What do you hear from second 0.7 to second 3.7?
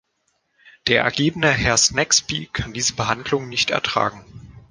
Der ergebene Herr Snagsby kann diese Behandlung nicht